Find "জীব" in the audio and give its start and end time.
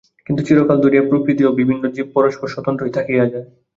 1.95-2.07